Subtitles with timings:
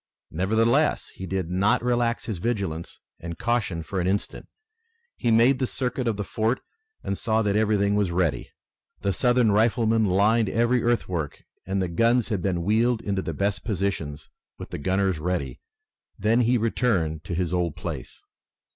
[0.31, 4.47] Nevertheless, he did not relax his vigilance and caution for an instant.
[5.15, 6.59] He made the circuit of the fort
[7.03, 8.49] and saw that everything was ready.
[9.01, 13.63] The Southern riflemen lined every earthwork, and the guns had been wheeled into the best
[13.63, 14.27] positions,
[14.57, 15.59] with the gunners ready.
[16.17, 18.23] Then he returned to his old place.